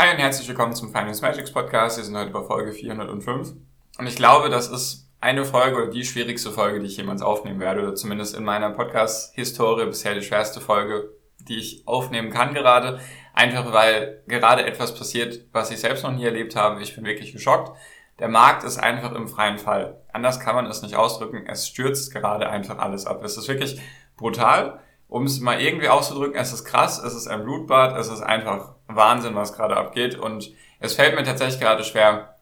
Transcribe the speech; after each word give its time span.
Hi 0.00 0.12
und 0.12 0.18
herzlich 0.18 0.46
willkommen 0.46 0.76
zum 0.76 0.92
Finance 0.92 1.20
Magics 1.22 1.50
Podcast. 1.50 1.96
Wir 1.96 2.04
sind 2.04 2.16
heute 2.16 2.30
bei 2.30 2.44
Folge 2.44 2.72
405. 2.72 3.54
Und 3.98 4.06
ich 4.06 4.14
glaube, 4.14 4.48
das 4.48 4.68
ist 4.68 5.10
eine 5.20 5.44
Folge 5.44 5.76
oder 5.76 5.90
die 5.90 6.04
schwierigste 6.04 6.52
Folge, 6.52 6.78
die 6.78 6.86
ich 6.86 6.96
jemals 6.96 7.20
aufnehmen 7.20 7.58
werde. 7.58 7.82
Oder 7.82 7.96
zumindest 7.96 8.36
in 8.36 8.44
meiner 8.44 8.70
Podcast-Historie 8.70 9.86
bisher 9.86 10.14
die 10.14 10.22
schwerste 10.22 10.60
Folge, 10.60 11.10
die 11.40 11.58
ich 11.58 11.82
aufnehmen 11.84 12.30
kann 12.30 12.54
gerade. 12.54 13.00
Einfach 13.34 13.72
weil 13.72 14.22
gerade 14.28 14.64
etwas 14.64 14.94
passiert, 14.94 15.46
was 15.50 15.72
ich 15.72 15.80
selbst 15.80 16.04
noch 16.04 16.12
nie 16.12 16.26
erlebt 16.26 16.54
habe. 16.54 16.80
Ich 16.80 16.94
bin 16.94 17.04
wirklich 17.04 17.32
geschockt. 17.32 17.76
Der 18.20 18.28
Markt 18.28 18.62
ist 18.62 18.78
einfach 18.78 19.10
im 19.16 19.26
freien 19.26 19.58
Fall. 19.58 20.00
Anders 20.12 20.38
kann 20.38 20.54
man 20.54 20.66
es 20.66 20.80
nicht 20.80 20.94
ausdrücken. 20.94 21.44
Es 21.48 21.66
stürzt 21.66 22.14
gerade 22.14 22.48
einfach 22.48 22.78
alles 22.78 23.04
ab. 23.04 23.24
Es 23.24 23.36
ist 23.36 23.48
wirklich 23.48 23.80
brutal 24.16 24.78
um 25.08 25.24
es 25.24 25.40
mal 25.40 25.60
irgendwie 25.60 25.88
auszudrücken, 25.88 26.38
es 26.38 26.52
ist 26.52 26.64
krass, 26.64 27.02
es 27.02 27.14
ist 27.14 27.26
ein 27.28 27.42
Blutbad, 27.42 27.98
es 27.98 28.08
ist 28.08 28.20
einfach 28.20 28.74
Wahnsinn, 28.86 29.34
was 29.34 29.54
gerade 29.54 29.76
abgeht. 29.76 30.16
Und 30.16 30.52
es 30.80 30.94
fällt 30.94 31.16
mir 31.16 31.24
tatsächlich 31.24 31.60
gerade 31.60 31.82
schwer, 31.82 32.34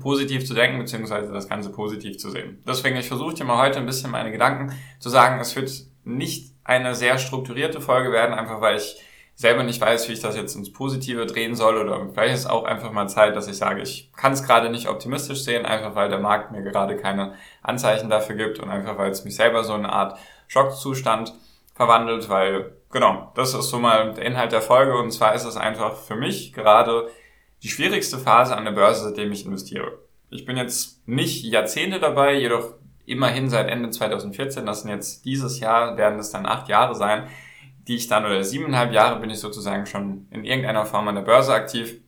positiv 0.00 0.46
zu 0.46 0.54
denken, 0.54 0.78
beziehungsweise 0.78 1.32
das 1.32 1.48
Ganze 1.48 1.70
positiv 1.70 2.18
zu 2.18 2.30
sehen. 2.30 2.62
Deswegen, 2.66 2.96
ich 2.96 3.08
versuche 3.08 3.34
dir 3.34 3.44
mal 3.44 3.58
heute 3.58 3.78
ein 3.78 3.86
bisschen 3.86 4.10
meine 4.10 4.30
Gedanken 4.30 4.72
zu 5.00 5.08
sagen. 5.08 5.40
Es 5.40 5.56
wird 5.56 5.70
nicht 6.04 6.52
eine 6.64 6.94
sehr 6.94 7.18
strukturierte 7.18 7.80
Folge 7.80 8.12
werden, 8.12 8.34
einfach 8.34 8.60
weil 8.60 8.76
ich 8.76 9.02
selber 9.34 9.62
nicht 9.62 9.80
weiß, 9.80 10.08
wie 10.08 10.12
ich 10.12 10.20
das 10.20 10.36
jetzt 10.36 10.54
ins 10.54 10.72
Positive 10.72 11.24
drehen 11.24 11.54
soll 11.54 11.78
oder 11.78 12.06
vielleicht 12.12 12.34
ist 12.34 12.46
auch 12.46 12.64
einfach 12.64 12.92
mal 12.92 13.08
Zeit, 13.08 13.34
dass 13.34 13.48
ich 13.48 13.56
sage, 13.56 13.80
ich 13.80 14.12
kann 14.14 14.32
es 14.32 14.42
gerade 14.42 14.68
nicht 14.68 14.86
optimistisch 14.86 15.40
sehen, 15.40 15.64
einfach 15.64 15.94
weil 15.94 16.10
der 16.10 16.18
Markt 16.18 16.52
mir 16.52 16.62
gerade 16.62 16.94
keine 16.96 17.34
Anzeichen 17.62 18.10
dafür 18.10 18.36
gibt 18.36 18.58
und 18.58 18.68
einfach 18.68 18.98
weil 18.98 19.10
es 19.10 19.24
mich 19.24 19.34
selber 19.34 19.64
so 19.64 19.72
eine 19.72 19.90
Art 19.90 20.18
Schockzustand 20.46 21.32
verwandelt, 21.80 22.28
weil 22.28 22.76
genau, 22.90 23.32
das 23.34 23.54
ist 23.54 23.70
so 23.70 23.78
mal 23.78 24.12
der 24.12 24.26
Inhalt 24.26 24.52
der 24.52 24.60
Folge 24.60 24.98
und 24.98 25.10
zwar 25.12 25.34
ist 25.34 25.46
es 25.46 25.56
einfach 25.56 25.96
für 25.96 26.14
mich 26.14 26.52
gerade 26.52 27.08
die 27.62 27.70
schwierigste 27.70 28.18
Phase 28.18 28.54
an 28.54 28.66
der 28.66 28.72
Börse, 28.72 29.04
seitdem 29.04 29.32
ich 29.32 29.46
investiere. 29.46 29.98
Ich 30.28 30.44
bin 30.44 30.58
jetzt 30.58 31.08
nicht 31.08 31.42
Jahrzehnte 31.42 31.98
dabei, 31.98 32.34
jedoch 32.34 32.74
immerhin 33.06 33.48
seit 33.48 33.70
Ende 33.70 33.88
2014, 33.88 34.66
das 34.66 34.82
sind 34.82 34.90
jetzt 34.90 35.24
dieses 35.24 35.58
Jahr, 35.58 35.96
werden 35.96 36.18
es 36.18 36.28
dann 36.28 36.44
acht 36.44 36.68
Jahre 36.68 36.94
sein, 36.94 37.28
die 37.88 37.96
ich 37.96 38.08
dann, 38.08 38.26
oder 38.26 38.44
siebeneinhalb 38.44 38.92
Jahre 38.92 39.18
bin 39.18 39.30
ich 39.30 39.40
sozusagen 39.40 39.86
schon 39.86 40.26
in 40.30 40.44
irgendeiner 40.44 40.84
Form 40.84 41.08
an 41.08 41.14
der 41.14 41.22
Börse 41.22 41.54
aktiv. 41.54 42.02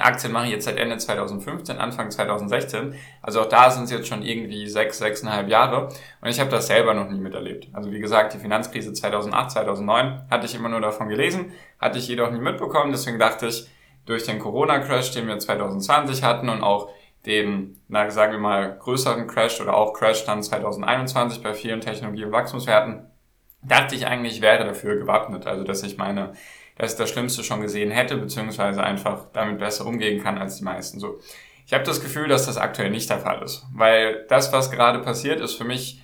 Aktien 0.00 0.32
mache 0.32 0.46
ich 0.46 0.52
jetzt 0.52 0.64
seit 0.64 0.76
Ende 0.76 0.96
2015, 0.96 1.78
Anfang 1.78 2.10
2016. 2.10 2.94
Also 3.22 3.40
auch 3.40 3.48
da 3.48 3.70
sind 3.70 3.84
es 3.84 3.90
jetzt 3.90 4.08
schon 4.08 4.22
irgendwie 4.22 4.66
sechs, 4.66 4.98
sechseinhalb 4.98 5.48
Jahre. 5.48 5.88
Und 6.20 6.28
ich 6.28 6.40
habe 6.40 6.50
das 6.50 6.66
selber 6.66 6.94
noch 6.94 7.08
nie 7.08 7.20
miterlebt. 7.20 7.68
Also 7.72 7.90
wie 7.90 8.00
gesagt, 8.00 8.34
die 8.34 8.38
Finanzkrise 8.38 8.92
2008, 8.92 9.52
2009 9.52 10.22
hatte 10.30 10.46
ich 10.46 10.54
immer 10.54 10.68
nur 10.68 10.80
davon 10.80 11.08
gelesen, 11.08 11.52
hatte 11.78 11.98
ich 11.98 12.08
jedoch 12.08 12.30
nie 12.30 12.40
mitbekommen. 12.40 12.92
Deswegen 12.92 13.18
dachte 13.18 13.46
ich, 13.46 13.68
durch 14.06 14.24
den 14.24 14.38
Corona-Crash, 14.38 15.12
den 15.12 15.28
wir 15.28 15.38
2020 15.38 16.22
hatten 16.22 16.48
und 16.48 16.62
auch 16.62 16.88
den, 17.26 17.80
na, 17.88 18.10
sagen 18.10 18.32
wir 18.32 18.38
mal, 18.38 18.78
größeren 18.78 19.26
Crash 19.26 19.60
oder 19.60 19.74
auch 19.74 19.92
Crash 19.92 20.24
dann 20.24 20.42
2021 20.42 21.42
bei 21.42 21.52
vielen 21.52 21.80
Technologie- 21.80 22.24
und 22.24 22.32
Wachstumswerten, 22.32 23.06
dachte 23.62 23.94
ich 23.94 24.06
eigentlich, 24.06 24.40
wäre 24.40 24.64
dafür 24.64 24.96
gewappnet. 24.96 25.46
Also, 25.46 25.64
dass 25.64 25.82
ich 25.82 25.98
meine 25.98 26.32
dass 26.78 26.92
ich 26.92 26.98
das 26.98 27.10
Schlimmste 27.10 27.42
schon 27.44 27.60
gesehen 27.60 27.90
hätte, 27.90 28.16
beziehungsweise 28.16 28.82
einfach 28.82 29.26
damit 29.32 29.58
besser 29.58 29.84
umgehen 29.84 30.22
kann 30.22 30.38
als 30.38 30.56
die 30.56 30.64
meisten. 30.64 31.00
So. 31.00 31.18
Ich 31.66 31.74
habe 31.74 31.84
das 31.84 32.00
Gefühl, 32.00 32.28
dass 32.28 32.46
das 32.46 32.56
aktuell 32.56 32.90
nicht 32.90 33.10
der 33.10 33.18
Fall 33.18 33.42
ist, 33.42 33.66
weil 33.74 34.24
das, 34.28 34.52
was 34.52 34.70
gerade 34.70 35.00
passiert, 35.00 35.40
ist 35.40 35.54
für 35.54 35.64
mich 35.64 36.00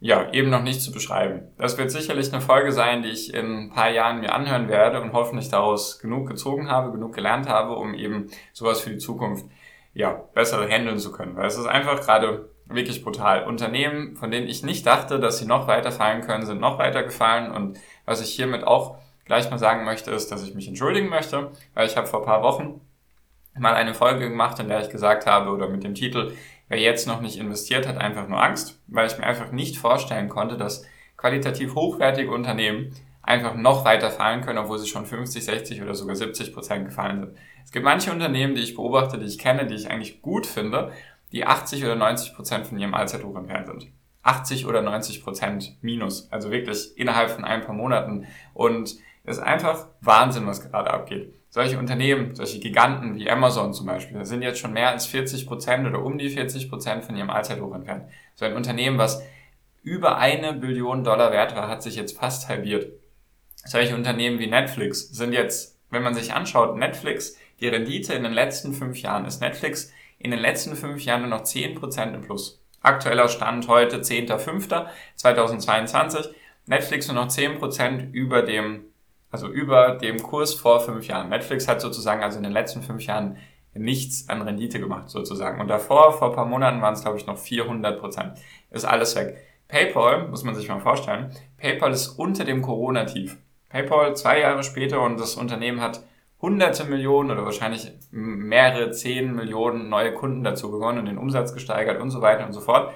ja 0.00 0.30
eben 0.32 0.50
noch 0.50 0.62
nicht 0.62 0.82
zu 0.82 0.92
beschreiben. 0.92 1.48
Das 1.56 1.78
wird 1.78 1.90
sicherlich 1.90 2.32
eine 2.32 2.40
Folge 2.40 2.72
sein, 2.72 3.02
die 3.02 3.08
ich 3.08 3.32
in 3.34 3.64
ein 3.64 3.70
paar 3.70 3.90
Jahren 3.90 4.20
mir 4.20 4.34
anhören 4.34 4.68
werde 4.68 5.00
und 5.00 5.12
hoffentlich 5.12 5.48
daraus 5.48 5.98
genug 5.98 6.28
gezogen 6.28 6.68
habe, 6.68 6.92
genug 6.92 7.14
gelernt 7.14 7.48
habe, 7.48 7.74
um 7.74 7.94
eben 7.94 8.28
sowas 8.52 8.80
für 8.80 8.90
die 8.90 8.98
Zukunft 8.98 9.46
ja 9.94 10.12
besser 10.34 10.68
handeln 10.68 10.98
zu 10.98 11.10
können. 11.10 11.36
Weil 11.36 11.46
es 11.46 11.56
ist 11.56 11.66
einfach 11.66 12.00
gerade 12.00 12.50
wirklich 12.66 13.02
brutal. 13.02 13.44
Unternehmen, 13.44 14.14
von 14.16 14.30
denen 14.30 14.46
ich 14.46 14.62
nicht 14.62 14.86
dachte, 14.86 15.18
dass 15.18 15.38
sie 15.38 15.46
noch 15.46 15.66
weiter 15.66 15.90
fallen 15.90 16.20
können, 16.20 16.46
sind 16.46 16.60
noch 16.60 16.78
weiter 16.78 17.02
gefallen 17.02 17.50
und 17.50 17.78
was 18.04 18.20
ich 18.20 18.30
hiermit 18.30 18.64
auch 18.64 18.98
gleich 19.28 19.48
mal 19.50 19.58
sagen 19.58 19.84
möchte, 19.84 20.10
ist, 20.10 20.32
dass 20.32 20.42
ich 20.42 20.54
mich 20.54 20.66
entschuldigen 20.66 21.08
möchte, 21.08 21.52
weil 21.74 21.86
ich 21.86 21.96
habe 21.96 22.08
vor 22.08 22.24
paar 22.24 22.42
Wochen 22.42 22.80
mal 23.56 23.74
eine 23.74 23.94
Folge 23.94 24.28
gemacht, 24.28 24.58
in 24.58 24.68
der 24.68 24.80
ich 24.80 24.90
gesagt 24.90 25.26
habe, 25.26 25.50
oder 25.50 25.68
mit 25.68 25.84
dem 25.84 25.94
Titel, 25.94 26.32
wer 26.68 26.78
jetzt 26.78 27.06
noch 27.06 27.20
nicht 27.20 27.38
investiert, 27.38 27.86
hat 27.86 27.98
einfach 27.98 28.26
nur 28.26 28.42
Angst, 28.42 28.80
weil 28.88 29.06
ich 29.06 29.18
mir 29.18 29.24
einfach 29.24 29.52
nicht 29.52 29.78
vorstellen 29.78 30.28
konnte, 30.28 30.56
dass 30.56 30.84
qualitativ 31.16 31.74
hochwertige 31.74 32.30
Unternehmen 32.30 32.94
einfach 33.22 33.54
noch 33.54 33.84
weiter 33.84 34.10
fallen 34.10 34.40
können, 34.40 34.58
obwohl 34.58 34.78
sie 34.78 34.86
schon 34.86 35.04
50, 35.04 35.44
60 35.44 35.82
oder 35.82 35.94
sogar 35.94 36.16
70 36.16 36.54
Prozent 36.54 36.86
gefallen 36.86 37.20
sind. 37.20 37.36
Es 37.64 37.72
gibt 37.72 37.84
manche 37.84 38.10
Unternehmen, 38.10 38.54
die 38.54 38.62
ich 38.62 38.74
beobachte, 38.74 39.18
die 39.18 39.26
ich 39.26 39.38
kenne, 39.38 39.66
die 39.66 39.74
ich 39.74 39.90
eigentlich 39.90 40.22
gut 40.22 40.46
finde, 40.46 40.92
die 41.32 41.44
80 41.44 41.84
oder 41.84 41.96
90 41.96 42.34
Prozent 42.34 42.66
von 42.66 42.78
ihrem 42.78 42.94
Allzeithoch 42.94 43.36
entfernt 43.36 43.66
sind. 43.66 43.88
80 44.22 44.66
oder 44.66 44.82
90 44.82 45.22
Prozent 45.22 45.76
minus, 45.82 46.30
also 46.30 46.50
wirklich 46.50 46.96
innerhalb 46.96 47.30
von 47.30 47.44
ein 47.44 47.64
paar 47.64 47.74
Monaten. 47.74 48.26
Und 48.54 48.96
das 49.28 49.36
ist 49.36 49.42
einfach 49.42 49.88
Wahnsinn, 50.00 50.46
was 50.46 50.62
gerade 50.62 50.90
abgeht. 50.90 51.34
Solche 51.50 51.78
Unternehmen, 51.78 52.34
solche 52.34 52.60
Giganten 52.60 53.16
wie 53.16 53.30
Amazon 53.30 53.74
zum 53.74 53.84
Beispiel, 53.84 54.24
sind 54.24 54.40
jetzt 54.40 54.58
schon 54.58 54.72
mehr 54.72 54.88
als 54.88 55.04
40 55.06 55.46
Prozent 55.46 55.86
oder 55.86 56.02
um 56.02 56.16
die 56.16 56.30
40 56.30 56.70
Prozent 56.70 57.04
von 57.04 57.14
ihrem 57.14 57.28
Allzeithoch 57.28 57.74
entfernt. 57.74 58.08
So 58.34 58.46
ein 58.46 58.56
Unternehmen, 58.56 58.96
was 58.96 59.22
über 59.82 60.16
eine 60.16 60.54
Billion 60.54 61.04
Dollar 61.04 61.30
wert 61.30 61.54
war, 61.54 61.68
hat 61.68 61.82
sich 61.82 61.96
jetzt 61.96 62.18
fast 62.18 62.48
halbiert. 62.48 62.90
Solche 63.66 63.94
Unternehmen 63.94 64.38
wie 64.38 64.46
Netflix 64.46 65.10
sind 65.10 65.34
jetzt, 65.34 65.78
wenn 65.90 66.02
man 66.02 66.14
sich 66.14 66.32
anschaut, 66.32 66.74
Netflix, 66.76 67.36
die 67.60 67.68
Rendite 67.68 68.14
in 68.14 68.22
den 68.22 68.32
letzten 68.32 68.72
fünf 68.72 69.02
Jahren 69.02 69.26
ist 69.26 69.42
Netflix 69.42 69.92
in 70.18 70.30
den 70.30 70.40
letzten 70.40 70.74
fünf 70.74 71.02
Jahren 71.02 71.20
nur 71.20 71.28
noch 71.30 71.42
10 71.42 71.74
Prozent 71.74 72.14
im 72.14 72.22
Plus. 72.22 72.62
Aktueller 72.80 73.28
Stand 73.28 73.68
heute 73.68 73.98
10.05.2022. 73.98 76.30
Netflix 76.66 77.08
nur 77.08 77.16
noch 77.16 77.28
10% 77.28 78.12
über 78.12 78.40
dem 78.42 78.87
also 79.30 79.48
über 79.48 79.96
dem 79.96 80.22
Kurs 80.22 80.54
vor 80.54 80.80
fünf 80.80 81.06
Jahren. 81.06 81.28
Netflix 81.28 81.68
hat 81.68 81.80
sozusagen 81.80 82.22
also 82.22 82.38
in 82.38 82.44
den 82.44 82.52
letzten 82.52 82.82
fünf 82.82 83.02
Jahren 83.04 83.36
nichts 83.74 84.28
an 84.28 84.42
Rendite 84.42 84.80
gemacht 84.80 85.08
sozusagen. 85.08 85.60
Und 85.60 85.68
davor, 85.68 86.12
vor 86.12 86.30
ein 86.30 86.34
paar 86.34 86.46
Monaten, 86.46 86.82
waren 86.82 86.94
es 86.94 87.02
glaube 87.02 87.18
ich 87.18 87.26
noch 87.26 87.38
400 87.38 88.00
Prozent. 88.00 88.38
Ist 88.70 88.84
alles 88.84 89.14
weg. 89.16 89.36
PayPal, 89.68 90.28
muss 90.28 90.44
man 90.44 90.54
sich 90.54 90.68
mal 90.68 90.80
vorstellen, 90.80 91.30
PayPal 91.58 91.92
ist 91.92 92.08
unter 92.08 92.44
dem 92.44 92.62
Corona-Tief. 92.62 93.36
PayPal 93.68 94.16
zwei 94.16 94.40
Jahre 94.40 94.62
später 94.62 95.02
und 95.02 95.20
das 95.20 95.34
Unternehmen 95.36 95.80
hat 95.80 96.02
hunderte 96.40 96.84
Millionen 96.84 97.30
oder 97.30 97.44
wahrscheinlich 97.44 97.92
mehrere 98.10 98.92
zehn 98.92 99.34
Millionen 99.34 99.88
neue 99.88 100.14
Kunden 100.14 100.44
dazu 100.44 100.70
gewonnen 100.70 101.00
und 101.00 101.06
den 101.06 101.18
Umsatz 101.18 101.52
gesteigert 101.52 102.00
und 102.00 102.10
so 102.10 102.22
weiter 102.22 102.46
und 102.46 102.52
so 102.52 102.60
fort. 102.60 102.94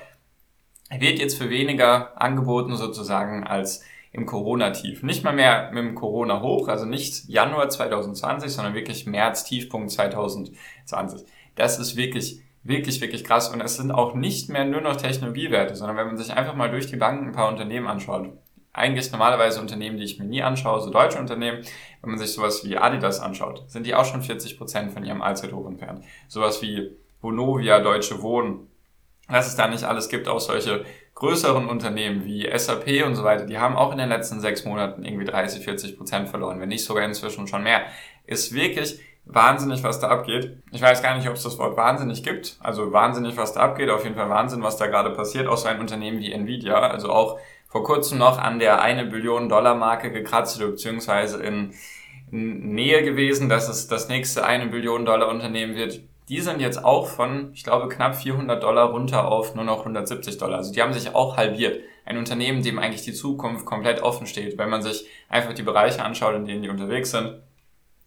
Wird 0.91 1.19
jetzt 1.19 1.37
für 1.37 1.51
weniger 1.51 2.21
angeboten 2.21 2.77
sozusagen 2.77 3.45
als 3.45 3.85
im 4.13 4.27
Corona-Tief. 4.27 5.03
Nicht 5.03 5.25
mal 5.25 5.33
mehr 5.33 5.71
mit 5.73 5.83
dem 5.83 5.95
Corona-Hoch, 5.95 6.69
also 6.69 6.85
nicht 6.85 7.29
Januar 7.29 7.69
2020, 7.69 8.53
sondern 8.53 8.75
wirklich 8.75 9.07
März-Tiefpunkt 9.07 9.91
2020. 9.91 11.27
Das 11.55 11.79
ist 11.79 11.97
wirklich, 11.97 12.41
wirklich, 12.63 13.01
wirklich 13.01 13.25
krass. 13.25 13.49
Und 13.49 13.61
es 13.63 13.77
sind 13.77 13.91
auch 13.91 14.15
nicht 14.15 14.51
mehr 14.51 14.65
nur 14.65 14.83
noch 14.83 14.97
Technologiewerte, 14.97 15.75
sondern 15.75 15.97
wenn 15.97 16.07
man 16.09 16.17
sich 16.19 16.33
einfach 16.33 16.55
mal 16.55 16.71
durch 16.71 16.87
die 16.87 16.97
Banken 16.97 17.29
ein 17.29 17.33
paar 17.33 17.49
Unternehmen 17.49 17.87
anschaut, 17.87 18.31
eigentlich 18.75 19.11
normalerweise 19.13 19.61
Unternehmen, 19.61 19.99
die 19.99 20.05
ich 20.05 20.19
mir 20.19 20.25
nie 20.25 20.43
anschaue, 20.43 20.81
so 20.81 20.91
deutsche 20.91 21.19
Unternehmen, 21.19 21.63
wenn 22.01 22.11
man 22.11 22.19
sich 22.19 22.33
sowas 22.33 22.65
wie 22.65 22.77
Adidas 22.77 23.21
anschaut, 23.21 23.65
sind 23.67 23.87
die 23.87 23.95
auch 23.95 24.07
schon 24.07 24.23
40 24.23 24.57
Prozent 24.57 24.93
von 24.93 25.05
ihrem 25.05 25.21
Allzeithoch 25.21 25.67
entfernt. 25.67 26.05
Sowas 26.29 26.63
wie 26.63 26.97
Vonovia, 27.21 27.81
Deutsche 27.81 28.23
Wohnen, 28.23 28.69
was 29.29 29.47
es 29.47 29.57
da 29.57 29.69
nicht 29.69 29.85
alles 29.85 30.09
gibt, 30.09 30.27
auch 30.27 30.41
solche 30.41 30.85
größeren 31.15 31.69
Unternehmen 31.69 32.25
wie 32.25 32.51
SAP 32.57 33.05
und 33.07 33.15
so 33.15 33.25
weiter, 33.25 33.45
die 33.45 33.59
haben 33.59 33.77
auch 33.77 33.93
in 33.93 33.99
den 33.99 34.09
letzten 34.09 34.41
sechs 34.41 34.65
Monaten 34.65 35.05
irgendwie 35.05 35.25
30, 35.25 35.65
40 35.65 35.97
Prozent 35.97 36.29
verloren, 36.29 36.61
wenn 36.61 36.69
nicht 36.69 36.85
sogar 36.85 37.05
inzwischen 37.05 37.47
schon 37.47 37.63
mehr. 37.63 37.83
Ist 38.27 38.55
wirklich 38.55 39.01
wahnsinnig, 39.25 39.83
was 39.83 40.01
da 40.01 40.09
abgeht. 40.09 40.57
Ich 40.73 40.83
weiß 40.83 41.03
gar 41.03 41.17
nicht, 41.17 41.29
ob 41.29 41.35
es 41.35 41.43
das 41.43 41.59
Wort 41.59 41.77
wahnsinnig 41.77 42.23
gibt. 42.23 42.57
Also 42.61 42.93
wahnsinnig, 42.93 43.37
was 43.37 43.53
da 43.53 43.61
abgeht. 43.61 43.91
Auf 43.91 44.05
jeden 44.05 44.17
Fall 44.17 44.31
Wahnsinn, 44.31 44.63
was 44.63 44.77
da 44.77 44.87
gerade 44.87 45.11
passiert. 45.11 45.47
Auch 45.47 45.57
so 45.57 45.69
ein 45.69 45.81
Unternehmen 45.81 46.19
wie 46.19 46.33
Nvidia, 46.33 46.79
also 46.79 47.11
auch 47.11 47.39
vor 47.69 47.85
kurzem 47.85 48.19
noch 48.19 48.39
an 48.39 48.59
der 48.59 48.83
eine 48.83 49.07
Billion 49.07 49.49
Dollar 49.49 49.75
Marke 49.75 50.13
gekratzt, 50.13 50.59
beziehungsweise 50.59 51.43
in 51.43 51.73
Nähe 52.31 53.03
gewesen, 53.03 53.49
dass 53.49 53.69
es 53.69 53.89
das 53.89 54.09
nächste 54.09 54.45
eine 54.45 54.67
Billion 54.67 55.05
Dollar 55.05 55.29
Unternehmen 55.29 55.75
wird. 55.75 56.03
Die 56.29 56.41
sind 56.41 56.61
jetzt 56.61 56.85
auch 56.85 57.07
von, 57.07 57.51
ich 57.53 57.65
glaube, 57.65 57.89
knapp 57.89 58.17
400 58.17 58.63
Dollar 58.63 58.91
runter 58.91 59.27
auf 59.27 59.55
nur 59.55 59.65
noch 59.65 59.81
170 59.81 60.39
Dollar. 60.39 60.59
Also 60.59 60.73
die 60.73 60.81
haben 60.81 60.93
sich 60.93 61.15
auch 61.15 61.37
halbiert. 61.37 61.83
Ein 62.05 62.19
Unternehmen, 62.19 62.63
dem 62.63 62.79
eigentlich 62.79 63.03
die 63.03 63.13
Zukunft 63.13 63.65
komplett 63.65 64.03
offen 64.03 64.27
steht, 64.27 64.59
wenn 64.59 64.71
man 64.71 64.83
sich 64.83 65.07
einfach 65.29 65.53
die 65.53 65.63
Bereiche 65.63 66.05
anschaut, 66.05 66.35
in 66.35 66.47
denen 66.47 66.63
die 66.63 66.69
unterwegs 66.69 67.11
sind. 67.11 67.41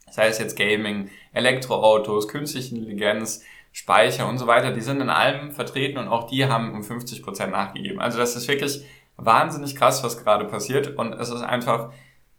Sei 0.09 0.27
es 0.27 0.39
jetzt 0.39 0.57
Gaming, 0.57 1.09
Elektroautos, 1.33 2.27
künstliche 2.27 2.75
Intelligenz, 2.75 3.43
Speicher 3.71 4.29
und 4.29 4.37
so 4.37 4.47
weiter, 4.47 4.71
die 4.71 4.81
sind 4.81 5.01
in 5.01 5.09
allem 5.09 5.51
vertreten 5.51 5.97
und 5.97 6.07
auch 6.07 6.27
die 6.27 6.45
haben 6.45 6.73
um 6.73 6.83
50 6.83 7.21
Prozent 7.23 7.51
nachgegeben. 7.51 7.99
Also 7.99 8.17
das 8.17 8.35
ist 8.35 8.47
wirklich 8.47 8.85
wahnsinnig 9.17 9.75
krass, 9.75 10.03
was 10.03 10.23
gerade 10.23 10.45
passiert 10.45 10.95
und 10.97 11.13
es 11.13 11.29
ist 11.29 11.41
einfach 11.41 11.91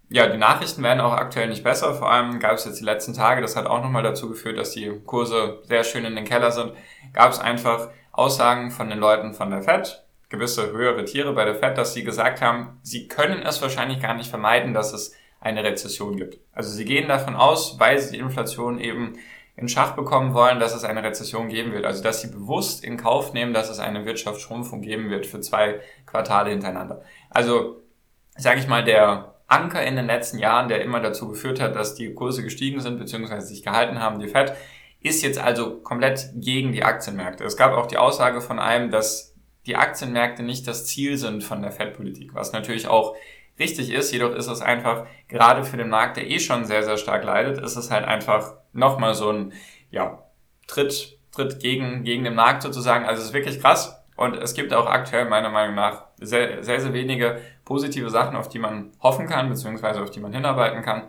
ja, 0.09 0.29
die 0.29 0.39
Nachrichten 0.39 0.83
werden 0.83 1.01
auch 1.01 1.13
aktuell 1.13 1.49
nicht 1.49 1.65
besser. 1.65 1.95
Vor 1.95 2.11
allem 2.11 2.39
gab 2.39 2.53
es 2.53 2.65
jetzt 2.65 2.81
die 2.81 2.85
letzten 2.85 3.15
Tage, 3.15 3.43
das 3.43 3.57
hat 3.57 3.67
auch 3.67 3.83
nochmal 3.83 4.03
dazu 4.03 4.29
geführt, 4.29 4.59
dass 4.59 4.71
die 4.71 5.01
Kurse 5.05 5.61
sehr 5.65 5.85
schön 5.85 6.05
in 6.05 6.15
den 6.15 6.25
Keller 6.25 6.53
sind, 6.53 6.73
gab 7.13 7.33
es 7.33 7.41
einfach 7.41 7.91
Aussagen 8.13 8.71
von 8.71 8.89
den 8.89 8.99
Leuten 8.99 9.35
von 9.35 9.51
der 9.51 9.63
FED, 9.63 10.05
gewisse 10.29 10.71
höhere 10.71 11.05
Tiere 11.05 11.33
bei 11.33 11.45
der 11.45 11.57
FED, 11.57 11.77
dass 11.77 11.93
sie 11.93 12.05
gesagt 12.05 12.41
haben, 12.41 12.79
sie 12.83 13.09
können 13.09 13.43
es 13.43 13.61
wahrscheinlich 13.61 14.01
gar 14.01 14.15
nicht 14.15 14.31
vermeiden, 14.31 14.75
dass 14.75 14.93
es 14.93 15.15
eine 15.41 15.65
Rezession 15.65 16.17
gibt. 16.17 16.39
Also 16.53 16.71
sie 16.71 16.85
gehen 16.85 17.09
davon 17.09 17.37
aus, 17.37 17.79
weil 17.79 17.99
sie 17.99 18.13
die 18.13 18.19
Inflation 18.19 18.79
eben 18.79 19.19
in 19.57 19.69
Schach 19.69 19.93
bekommen 19.93 20.35
wollen, 20.35 20.61
dass 20.61 20.75
es 20.75 20.85
eine 20.85 21.03
Rezession 21.03 21.49
geben 21.49 21.73
wird. 21.73 21.85
Also 21.85 22.03
dass 22.03 22.21
sie 22.21 22.31
bewusst 22.31 22.85
in 22.85 22.97
Kauf 22.97 23.33
nehmen, 23.33 23.55
dass 23.55 23.71
es 23.71 23.79
eine 23.79 24.05
Wirtschaftsschrumpfung 24.05 24.83
geben 24.83 25.11
wird 25.11 25.27
für 25.27 25.41
zwei 25.41 25.81
Quartale 26.05 26.51
hintereinander. 26.51 27.03
Also 27.31 27.81
sage 28.37 28.61
ich 28.61 28.69
mal, 28.69 28.85
der 28.85 29.36
Anker 29.47 29.85
in 29.85 29.97
den 29.97 30.07
letzten 30.07 30.39
Jahren, 30.39 30.69
der 30.69 30.83
immer 30.83 31.01
dazu 31.01 31.29
geführt 31.29 31.61
hat, 31.61 31.77
dass 31.77 31.95
die 31.95 32.13
Kurse 32.15 32.43
gestiegen 32.43 32.81
sind 32.81 32.99
bzw. 32.99 33.41
sich 33.41 33.63
gehalten 33.63 34.01
haben, 34.01 34.19
die 34.19 34.29
Fed, 34.29 34.55
ist 35.01 35.23
jetzt 35.23 35.39
also 35.39 35.79
komplett 35.79 36.31
gegen 36.35 36.73
die 36.73 36.83
Aktienmärkte. 36.83 37.45
Es 37.45 37.57
gab 37.57 37.73
auch 37.73 37.87
die 37.87 37.99
Aussage 37.99 38.41
von 38.41 38.59
einem, 38.59 38.91
dass 38.91 39.35
die 39.67 39.77
Aktienmärkte 39.77 40.43
nicht 40.43 40.67
das 40.67 40.87
Ziel 40.87 41.17
sind 41.17 41.45
von 41.45 41.63
der 41.63 41.73
Fed-Politik, 41.73 42.35
was 42.35 42.53
natürlich 42.53 42.89
auch 42.89 43.15
richtig 43.59 43.91
ist. 43.91 44.13
Jedoch 44.13 44.35
ist 44.35 44.49
es 44.49 44.61
einfach, 44.63 45.07
gerade 45.29 45.65
für 45.65 45.77
den 45.77 45.89
Markt, 45.89 46.17
der 46.17 46.29
eh 46.29 46.39
schon 46.39 46.65
sehr, 46.65 46.83
sehr 46.83 46.97
stark 46.97 47.25
leidet, 47.25 47.59
ist 47.59 47.77
es 47.77 47.91
halt 47.91 48.05
einfach 48.05 48.55
nochmal 48.73 49.15
so 49.15 49.31
ein, 49.31 49.53
ja, 49.91 50.23
Tritt, 50.67 51.19
Tritt 51.33 51.61
gegen, 51.61 52.03
gegen 52.03 52.25
den 52.25 52.35
Markt 52.35 52.63
sozusagen. 52.63 53.05
Also 53.05 53.23
es 53.23 53.29
ist 53.29 53.35
wirklich 53.35 53.61
krass. 53.61 53.96
Und 54.17 54.37
es 54.37 54.55
gibt 54.55 54.73
auch 54.73 54.87
aktuell 54.87 55.27
meiner 55.27 55.51
Meinung 55.51 55.75
nach 55.75 56.07
sehr, 56.19 56.63
sehr, 56.63 56.81
sehr 56.81 56.93
wenige 56.93 57.41
positive 57.65 58.11
Sachen, 58.11 58.37
auf 58.37 58.49
die 58.49 58.59
man 58.59 58.93
hoffen 59.03 59.27
kann, 59.27 59.49
beziehungsweise 59.49 60.03
auf 60.03 60.11
die 60.11 60.21
man 60.21 60.33
hinarbeiten 60.33 60.83
kann. 60.83 61.09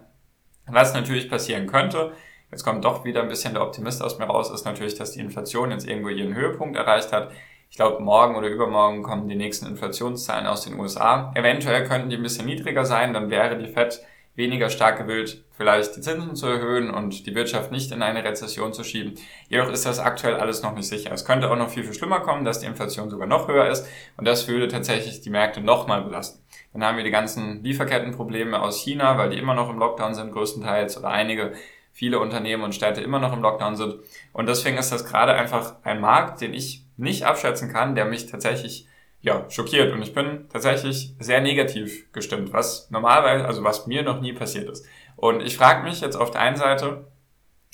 Was 0.68 0.94
natürlich 0.94 1.30
passieren 1.30 1.68
könnte, 1.68 2.12
jetzt 2.52 2.64
kommt 2.64 2.84
doch 2.84 3.06
wieder 3.06 3.22
ein 3.22 3.30
bisschen 3.30 3.54
der 3.54 3.64
Optimist 3.64 4.04
aus 4.04 4.20
mir 4.20 4.26
raus, 4.26 4.52
ist 4.52 4.66
natürlich, 4.66 4.96
dass 4.96 5.12
die 5.12 5.22
Inflation 5.22 5.72
jetzt 5.72 5.88
irgendwo 5.88 6.10
ihren 6.10 6.36
Höhepunkt 6.36 6.76
erreicht 6.76 7.14
hat. 7.14 7.32
Ich 7.70 7.78
glaube, 7.78 8.02
morgen 8.02 8.36
oder 8.36 8.48
übermorgen 8.48 9.04
kommen 9.04 9.28
die 9.28 9.36
nächsten 9.36 9.68
Inflationszahlen 9.68 10.46
aus 10.46 10.64
den 10.64 10.80
USA. 10.80 11.32
Eventuell 11.36 11.86
könnten 11.86 12.10
die 12.10 12.18
ein 12.18 12.24
bisschen 12.24 12.46
niedriger 12.46 12.86
sein, 12.86 13.14
dann 13.14 13.30
wäre 13.30 13.58
die 13.58 13.72
Fed 13.72 14.02
weniger 14.38 14.70
stark 14.70 15.00
gewillt, 15.00 15.44
vielleicht 15.52 15.96
die 15.98 16.02
Zinsen 16.02 16.36
zu 16.36 16.46
erhöhen 16.46 16.92
und 16.92 17.26
die 17.26 17.36
Wirtschaft 17.36 17.72
nicht 17.72 17.92
in 17.92 18.04
eine 18.04 18.24
Rezession 18.24 18.72
zu 18.72 18.84
schieben. 18.84 19.16
Jedoch 19.50 19.70
ist 19.70 19.86
das 19.86 20.00
aktuell 20.00 20.36
alles 20.36 20.62
noch 20.62 20.76
nicht 20.76 20.88
sicher. 20.88 21.12
Es 21.12 21.26
könnte 21.26 21.50
auch 21.50 21.58
noch 21.58 21.70
viel, 21.70 21.84
viel 21.84 21.96
schlimmer 21.96 22.20
kommen, 22.20 22.46
dass 22.46 22.60
die 22.60 22.68
Inflation 22.68 23.10
sogar 23.10 23.28
noch 23.28 23.48
höher 23.48 23.68
ist 23.68 23.88
und 24.16 24.26
das 24.26 24.48
würde 24.48 24.68
tatsächlich 24.68 25.22
die 25.22 25.32
Märkte 25.32 25.60
nochmal 25.60 26.04
belasten. 26.04 26.46
Dann 26.72 26.84
haben 26.84 26.98
wir 26.98 27.04
die 27.04 27.12
ganzen 27.12 27.64
Lieferkettenprobleme 27.64 28.62
aus 28.62 28.80
China, 28.80 29.18
weil 29.18 29.32
die 29.32 29.40
immer 29.40 29.56
noch 29.56 29.70
im 29.70 29.80
Lockdown 29.80 30.14
sind, 30.14 30.32
größtenteils 30.32 30.98
oder 30.98 31.10
einige, 31.10 31.54
viele 31.92 32.20
Unternehmen 32.20 32.64
und 32.64 32.76
Städte 32.76 33.02
immer 33.02 33.18
noch 33.18 33.34
im 33.34 33.42
Lockdown 33.42 33.76
sind. 33.76 33.96
Und 34.34 34.48
deswegen 34.48 34.78
ist 34.78 34.92
das 34.92 35.04
gerade 35.04 35.34
einfach 35.34 35.78
ein 35.84 36.00
Markt, 36.00 36.42
den 36.42 36.54
ich 36.54 36.86
nicht 36.96 37.26
abschätzen 37.26 37.74
kann, 37.74 37.96
der 37.96 38.06
mich 38.06 38.28
tatsächlich 38.28 38.88
ja, 39.28 39.46
schockiert 39.50 39.92
und 39.92 40.02
ich 40.02 40.14
bin 40.14 40.48
tatsächlich 40.48 41.14
sehr 41.20 41.42
negativ 41.42 42.10
gestimmt, 42.14 42.54
was 42.54 42.90
normalerweise, 42.92 43.46
also 43.46 43.62
was 43.62 43.86
mir 43.86 44.02
noch 44.02 44.22
nie 44.22 44.32
passiert 44.32 44.70
ist. 44.70 44.86
Und 45.18 45.42
ich 45.42 45.58
frage 45.58 45.84
mich 45.84 46.00
jetzt 46.00 46.16
auf 46.16 46.32
der 46.32 46.40
einen 46.40 46.56
Seite, 46.56 47.08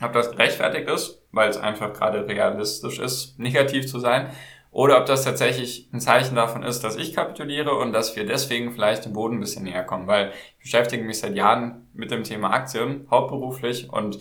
ob 0.02 0.14
das 0.14 0.32
gerechtfertigt 0.32 0.90
ist, 0.90 1.22
weil 1.32 1.50
es 1.50 1.58
einfach 1.58 1.94
gerade 1.94 2.28
realistisch 2.28 2.98
ist, 2.98 3.38
negativ 3.38 3.86
zu 3.86 4.00
sein, 4.00 4.32
oder 4.72 5.00
ob 5.00 5.06
das 5.06 5.24
tatsächlich 5.24 5.88
ein 5.94 6.00
Zeichen 6.00 6.36
davon 6.36 6.64
ist, 6.64 6.84
dass 6.84 6.96
ich 6.96 7.14
kapituliere 7.14 7.76
und 7.76 7.94
dass 7.94 8.16
wir 8.16 8.26
deswegen 8.26 8.72
vielleicht 8.72 9.06
dem 9.06 9.14
Boden 9.14 9.38
ein 9.38 9.42
bisschen 9.42 9.66
näher 9.66 9.84
kommen, 9.84 10.08
weil 10.08 10.32
ich 10.58 10.64
beschäftige 10.64 11.04
mich 11.04 11.20
seit 11.20 11.36
Jahren 11.36 11.88
mit 11.94 12.10
dem 12.10 12.24
Thema 12.24 12.50
Aktien, 12.50 13.06
hauptberuflich 13.12 13.94
und 13.94 14.18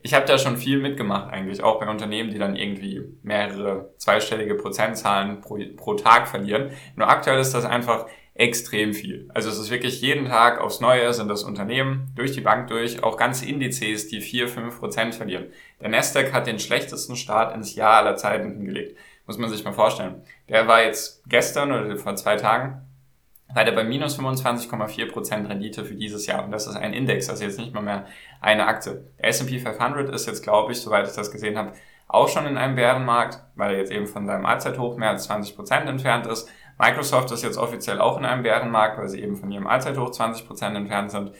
ich 0.00 0.14
habe 0.14 0.26
da 0.26 0.38
schon 0.38 0.56
viel 0.56 0.78
mitgemacht 0.78 1.32
eigentlich, 1.32 1.62
auch 1.62 1.80
bei 1.80 1.88
Unternehmen, 1.88 2.30
die 2.30 2.38
dann 2.38 2.56
irgendwie 2.56 3.02
mehrere 3.22 3.92
zweistellige 3.98 4.54
Prozentzahlen 4.54 5.40
pro, 5.40 5.58
pro 5.76 5.94
Tag 5.94 6.28
verlieren. 6.28 6.70
Nur 6.96 7.08
aktuell 7.08 7.40
ist 7.40 7.52
das 7.52 7.64
einfach 7.64 8.06
extrem 8.34 8.94
viel. 8.94 9.28
Also 9.34 9.50
es 9.50 9.58
ist 9.58 9.70
wirklich 9.70 10.00
jeden 10.00 10.26
Tag 10.26 10.60
aufs 10.60 10.80
Neue 10.80 11.12
sind 11.12 11.28
das 11.28 11.42
Unternehmen 11.42 12.12
durch 12.14 12.32
die 12.32 12.40
Bank 12.40 12.68
durch, 12.68 13.02
auch 13.02 13.16
ganze 13.16 13.46
Indizes, 13.46 14.06
die 14.06 14.20
4, 14.20 14.46
5 14.46 14.78
Prozent 14.78 15.16
verlieren. 15.16 15.46
Der 15.80 15.88
Nasdaq 15.88 16.32
hat 16.32 16.46
den 16.46 16.60
schlechtesten 16.60 17.16
Start 17.16 17.52
ins 17.54 17.74
Jahr 17.74 17.96
aller 17.96 18.14
Zeiten 18.14 18.52
hingelegt. 18.52 18.96
Muss 19.26 19.38
man 19.38 19.50
sich 19.50 19.64
mal 19.64 19.72
vorstellen. 19.72 20.22
Der 20.48 20.68
war 20.68 20.84
jetzt 20.84 21.28
gestern 21.28 21.72
oder 21.72 21.96
vor 21.96 22.14
zwei 22.14 22.36
Tagen 22.36 22.87
leider 23.54 23.72
bei 23.72 23.84
minus 23.84 24.18
25,4% 24.18 25.48
Rendite 25.48 25.84
für 25.84 25.94
dieses 25.94 26.26
Jahr. 26.26 26.44
Und 26.44 26.50
das 26.50 26.66
ist 26.66 26.76
ein 26.76 26.92
Index, 26.92 27.28
also 27.28 27.44
jetzt 27.44 27.58
nicht 27.58 27.74
mal 27.74 27.82
mehr 27.82 28.06
eine 28.40 28.66
Aktie. 28.66 29.04
Der 29.18 29.28
S&P 29.28 29.58
500 29.58 30.10
ist 30.10 30.26
jetzt, 30.26 30.42
glaube 30.42 30.72
ich, 30.72 30.80
soweit 30.80 31.06
ich 31.06 31.14
das 31.14 31.30
gesehen 31.30 31.56
habe, 31.56 31.72
auch 32.06 32.28
schon 32.28 32.46
in 32.46 32.56
einem 32.56 32.74
Bärenmarkt, 32.74 33.42
weil 33.54 33.72
er 33.72 33.78
jetzt 33.78 33.92
eben 33.92 34.06
von 34.06 34.26
seinem 34.26 34.46
Allzeithoch 34.46 34.96
mehr 34.96 35.10
als 35.10 35.28
20% 35.28 35.86
entfernt 35.86 36.26
ist. 36.26 36.48
Microsoft 36.78 37.30
ist 37.32 37.42
jetzt 37.42 37.58
offiziell 37.58 38.00
auch 38.00 38.18
in 38.18 38.24
einem 38.24 38.42
Bärenmarkt, 38.42 38.98
weil 38.98 39.08
sie 39.08 39.20
eben 39.20 39.36
von 39.36 39.50
ihrem 39.50 39.66
Allzeithoch 39.66 40.10
20% 40.10 40.76
entfernt 40.76 41.10
sind. 41.10 41.32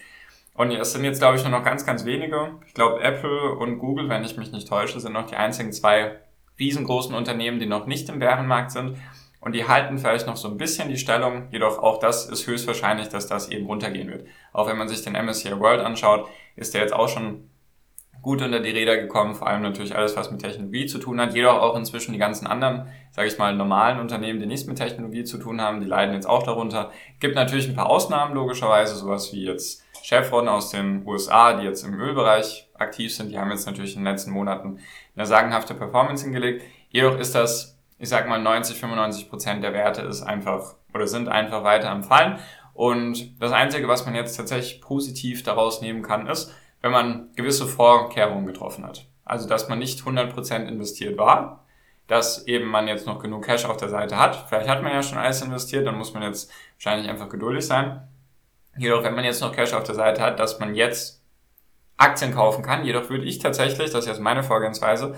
Und 0.54 0.72
es 0.72 0.92
sind 0.92 1.04
jetzt, 1.04 1.20
glaube 1.20 1.36
ich, 1.36 1.42
nur 1.44 1.52
noch 1.52 1.64
ganz, 1.64 1.86
ganz 1.86 2.04
wenige. 2.04 2.50
Ich 2.66 2.74
glaube, 2.74 3.00
Apple 3.00 3.52
und 3.52 3.78
Google, 3.78 4.08
wenn 4.08 4.24
ich 4.24 4.36
mich 4.36 4.50
nicht 4.50 4.68
täusche, 4.68 4.98
sind 4.98 5.12
noch 5.12 5.26
die 5.26 5.36
einzigen 5.36 5.72
zwei 5.72 6.16
riesengroßen 6.58 7.14
Unternehmen, 7.14 7.60
die 7.60 7.66
noch 7.66 7.86
nicht 7.86 8.08
im 8.08 8.18
Bärenmarkt 8.18 8.72
sind. 8.72 8.98
Und 9.40 9.52
die 9.54 9.68
halten 9.68 9.98
vielleicht 9.98 10.26
noch 10.26 10.36
so 10.36 10.48
ein 10.48 10.56
bisschen 10.56 10.88
die 10.88 10.98
Stellung, 10.98 11.48
jedoch 11.50 11.78
auch 11.78 11.98
das 11.98 12.28
ist 12.28 12.46
höchstwahrscheinlich, 12.46 13.08
dass 13.08 13.26
das 13.26 13.48
eben 13.50 13.66
runtergehen 13.66 14.10
wird. 14.10 14.26
Auch 14.52 14.68
wenn 14.68 14.78
man 14.78 14.88
sich 14.88 15.02
den 15.02 15.14
MSCI 15.14 15.58
World 15.60 15.80
anschaut, 15.80 16.28
ist 16.56 16.74
der 16.74 16.82
jetzt 16.82 16.92
auch 16.92 17.08
schon 17.08 17.48
gut 18.20 18.42
unter 18.42 18.60
die 18.60 18.70
Räder 18.70 18.96
gekommen, 18.96 19.34
vor 19.34 19.46
allem 19.46 19.62
natürlich 19.62 19.94
alles, 19.94 20.16
was 20.16 20.30
mit 20.30 20.40
Technologie 20.40 20.86
zu 20.86 20.98
tun 20.98 21.20
hat, 21.20 21.34
jedoch 21.34 21.62
auch 21.62 21.76
inzwischen 21.76 22.12
die 22.12 22.18
ganzen 22.18 22.46
anderen, 22.46 22.88
sage 23.12 23.28
ich 23.28 23.38
mal, 23.38 23.54
normalen 23.54 24.00
Unternehmen, 24.00 24.40
die 24.40 24.46
nichts 24.46 24.66
mit 24.66 24.76
Technologie 24.76 25.24
zu 25.24 25.38
tun 25.38 25.60
haben, 25.60 25.80
die 25.80 25.86
leiden 25.86 26.14
jetzt 26.14 26.26
auch 26.26 26.42
darunter. 26.42 26.90
Gibt 27.20 27.36
natürlich 27.36 27.68
ein 27.68 27.76
paar 27.76 27.88
Ausnahmen, 27.88 28.34
logischerweise, 28.34 28.96
sowas 28.96 29.32
wie 29.32 29.44
jetzt 29.44 29.84
Chevron 30.02 30.48
aus 30.48 30.70
den 30.70 31.06
USA, 31.06 31.54
die 31.54 31.64
jetzt 31.64 31.84
im 31.84 31.94
Ölbereich 31.94 32.68
aktiv 32.74 33.14
sind, 33.14 33.30
die 33.30 33.38
haben 33.38 33.50
jetzt 33.50 33.66
natürlich 33.66 33.94
in 33.94 34.04
den 34.04 34.12
letzten 34.12 34.30
Monaten 34.30 34.80
eine 35.16 35.26
sagenhafte 35.26 35.74
Performance 35.74 36.24
hingelegt. 36.24 36.62
Jedoch 36.90 37.18
ist 37.18 37.34
das 37.34 37.77
ich 37.98 38.08
sag 38.08 38.28
mal 38.28 38.40
90, 38.40 38.78
95 38.78 39.28
Prozent 39.28 39.64
der 39.64 39.72
Werte 39.72 40.02
ist 40.02 40.22
einfach 40.22 40.74
oder 40.94 41.06
sind 41.06 41.28
einfach 41.28 41.64
weiter 41.64 41.90
am 41.90 42.04
Fallen. 42.04 42.38
Und 42.74 43.40
das 43.42 43.52
Einzige, 43.52 43.88
was 43.88 44.06
man 44.06 44.14
jetzt 44.14 44.36
tatsächlich 44.36 44.80
positiv 44.80 45.42
daraus 45.42 45.80
nehmen 45.80 46.02
kann, 46.02 46.28
ist, 46.28 46.54
wenn 46.80 46.92
man 46.92 47.30
gewisse 47.34 47.66
Vorkehrungen 47.66 48.46
getroffen 48.46 48.86
hat. 48.86 49.06
Also, 49.24 49.48
dass 49.48 49.68
man 49.68 49.80
nicht 49.80 49.98
100 49.98 50.32
Prozent 50.32 50.70
investiert 50.70 51.18
war, 51.18 51.66
dass 52.06 52.46
eben 52.46 52.66
man 52.66 52.88
jetzt 52.88 53.06
noch 53.06 53.18
genug 53.18 53.44
Cash 53.44 53.64
auf 53.64 53.76
der 53.76 53.88
Seite 53.88 54.18
hat. 54.18 54.46
Vielleicht 54.48 54.68
hat 54.68 54.82
man 54.82 54.92
ja 54.92 55.02
schon 55.02 55.18
alles 55.18 55.42
investiert, 55.42 55.86
dann 55.86 55.98
muss 55.98 56.14
man 56.14 56.22
jetzt 56.22 56.50
wahrscheinlich 56.76 57.10
einfach 57.10 57.28
geduldig 57.28 57.66
sein. 57.66 58.08
Jedoch, 58.76 59.02
wenn 59.02 59.14
man 59.14 59.24
jetzt 59.24 59.42
noch 59.42 59.52
Cash 59.52 59.74
auf 59.74 59.82
der 59.82 59.96
Seite 59.96 60.22
hat, 60.22 60.38
dass 60.38 60.60
man 60.60 60.74
jetzt 60.74 61.22
Aktien 61.96 62.32
kaufen 62.32 62.62
kann. 62.62 62.84
Jedoch 62.84 63.10
würde 63.10 63.24
ich 63.24 63.40
tatsächlich, 63.40 63.90
das 63.90 64.04
ist 64.04 64.08
jetzt 64.08 64.20
meine 64.20 64.42
Vorgehensweise, 64.42 65.16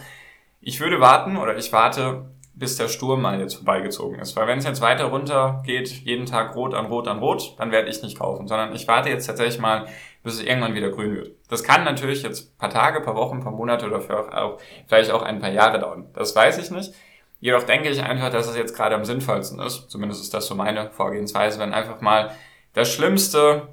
ich 0.60 0.80
würde 0.80 1.00
warten 1.00 1.36
oder 1.36 1.56
ich 1.56 1.72
warte 1.72 2.30
bis 2.60 2.76
der 2.76 2.88
Sturm 2.88 3.22
mal 3.22 3.40
jetzt 3.40 3.54
vorbeigezogen 3.54 4.20
ist. 4.20 4.36
Weil 4.36 4.46
wenn 4.46 4.58
es 4.58 4.66
jetzt 4.66 4.82
weiter 4.82 5.06
runter 5.06 5.62
geht, 5.64 5.88
jeden 5.88 6.26
Tag 6.26 6.54
rot 6.54 6.74
an 6.74 6.86
rot 6.86 7.08
an 7.08 7.18
rot, 7.18 7.54
dann 7.58 7.72
werde 7.72 7.88
ich 7.88 8.02
nicht 8.02 8.18
kaufen, 8.18 8.46
sondern 8.46 8.74
ich 8.74 8.86
warte 8.86 9.08
jetzt 9.08 9.26
tatsächlich 9.26 9.58
mal, 9.58 9.86
bis 10.22 10.34
es 10.34 10.42
irgendwann 10.42 10.74
wieder 10.74 10.90
grün 10.90 11.16
wird. 11.16 11.30
Das 11.48 11.64
kann 11.64 11.84
natürlich 11.84 12.22
jetzt 12.22 12.56
paar 12.58 12.68
Tage, 12.68 13.00
paar 13.00 13.16
Wochen, 13.16 13.40
paar 13.40 13.52
Monate 13.52 13.86
oder 13.86 13.98
auch, 13.98 14.60
vielleicht 14.86 15.10
auch 15.10 15.22
ein 15.22 15.40
paar 15.40 15.50
Jahre 15.50 15.80
dauern. 15.80 16.10
Das 16.12 16.36
weiß 16.36 16.58
ich 16.58 16.70
nicht. 16.70 16.92
Jedoch 17.40 17.62
denke 17.62 17.88
ich 17.88 18.02
einfach, 18.02 18.30
dass 18.30 18.46
es 18.46 18.56
jetzt 18.56 18.76
gerade 18.76 18.94
am 18.94 19.06
sinnvollsten 19.06 19.58
ist. 19.60 19.90
Zumindest 19.90 20.20
ist 20.20 20.34
das 20.34 20.46
so 20.46 20.54
meine 20.54 20.90
Vorgehensweise, 20.90 21.58
wenn 21.58 21.72
einfach 21.72 22.02
mal 22.02 22.36
das 22.74 22.92
Schlimmste 22.92 23.68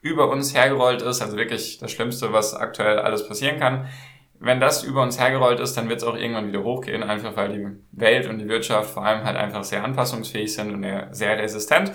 über 0.00 0.28
uns 0.28 0.52
hergerollt 0.54 1.02
ist, 1.02 1.22
also 1.22 1.36
wirklich 1.36 1.78
das 1.78 1.92
Schlimmste, 1.92 2.32
was 2.32 2.52
aktuell 2.52 2.98
alles 2.98 3.28
passieren 3.28 3.60
kann, 3.60 3.86
wenn 4.40 4.60
das 4.60 4.84
über 4.84 5.02
uns 5.02 5.18
hergerollt 5.18 5.60
ist, 5.60 5.74
dann 5.74 5.88
wird 5.88 5.98
es 5.98 6.04
auch 6.04 6.16
irgendwann 6.16 6.48
wieder 6.48 6.62
hochgehen, 6.62 7.02
einfach 7.02 7.36
weil 7.36 7.52
die 7.52 7.66
Welt 7.92 8.28
und 8.28 8.38
die 8.38 8.48
Wirtschaft 8.48 8.90
vor 8.90 9.04
allem 9.04 9.24
halt 9.24 9.36
einfach 9.36 9.64
sehr 9.64 9.84
anpassungsfähig 9.84 10.52
sind 10.52 10.72
und 10.72 11.14
sehr 11.14 11.38
resistent. 11.38 11.92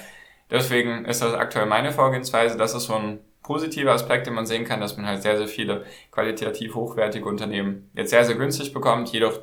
Deswegen 0.49 1.05
ist 1.05 1.21
das 1.21 1.33
aktuell 1.33 1.67
meine 1.67 1.91
Vorgehensweise. 1.91 2.57
Das 2.57 2.73
ist 2.73 2.85
so 2.85 2.95
ein 2.95 3.19
positive 3.43 3.91
Aspekt, 3.91 4.27
den 4.27 4.33
man 4.33 4.45
sehen 4.45 4.65
kann, 4.65 4.81
dass 4.81 4.97
man 4.97 5.05
halt 5.05 5.21
sehr, 5.21 5.37
sehr 5.37 5.47
viele 5.47 5.85
qualitativ 6.11 6.75
hochwertige 6.75 7.25
Unternehmen 7.25 7.89
jetzt 7.93 8.09
sehr, 8.09 8.25
sehr 8.25 8.35
günstig 8.35 8.73
bekommt. 8.73 9.09
Jedoch 9.09 9.39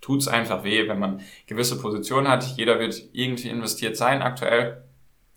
tut 0.00 0.20
es 0.20 0.28
einfach 0.28 0.64
weh, 0.64 0.88
wenn 0.88 0.98
man 0.98 1.20
gewisse 1.46 1.78
Positionen 1.80 2.28
hat. 2.28 2.44
Jeder 2.56 2.78
wird 2.78 3.02
irgendwie 3.12 3.48
investiert 3.48 3.96
sein 3.96 4.20
aktuell. 4.20 4.84